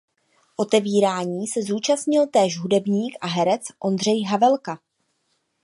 Otevírání 0.55 1.47
se 1.47 1.73
účastnil 1.73 2.27
též 2.27 2.57
hudebník 2.59 3.17
a 3.21 3.27
herec 3.27 3.61
Ondřej 3.79 4.23
Havelka. 4.23 4.79